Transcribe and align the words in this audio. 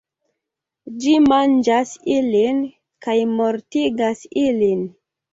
Ĝi 1.01 1.11
manĝas 1.25 1.91
ilin, 2.13 2.63
kaj 3.07 3.15
mortigas 3.33 4.23
ilin. 4.45 4.81